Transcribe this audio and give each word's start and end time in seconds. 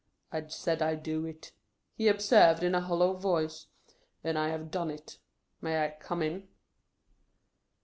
"I 0.31 0.47
said 0.47 0.81
I 0.81 0.95
'd 0.95 1.03
do 1.03 1.27
it," 1.27 1.51
he 1.93 2.07
observed, 2.07 2.63
in 2.63 2.73
a 2.73 2.81
hollow 2.81 3.13
voice, 3.13 3.67
"and 4.23 4.35
I 4.35 4.47
have 4.49 4.71
done 4.71 4.89
it. 4.89 5.19
May 5.61 5.83
I 5.85 5.91
come 5.99 6.23
in?" 6.23 6.47